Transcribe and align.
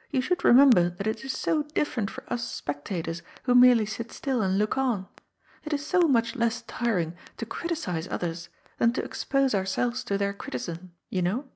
"You 0.10 0.22
should 0.22 0.44
remember 0.46 0.88
that 0.88 1.06
it 1.06 1.26
is 1.26 1.36
so 1.36 1.62
different 1.62 2.10
for 2.10 2.24
us 2.32 2.42
spectators, 2.50 3.20
who 3.42 3.54
merely 3.54 3.84
sit 3.84 4.12
still 4.12 4.40
and 4.40 4.56
look 4.56 4.78
on. 4.78 5.06
It 5.62 5.74
is 5.74 5.84
so 5.86 6.00
much 6.08 6.34
less 6.34 6.62
tiring 6.62 7.14
to 7.36 7.44
criticise 7.44 8.08
others 8.08 8.48
than 8.78 8.94
to 8.94 9.04
expose 9.04 9.54
ourselves 9.54 10.02
to 10.04 10.16
their 10.16 10.32
criticism, 10.32 10.94
you 11.10 11.20
know.' 11.20 11.50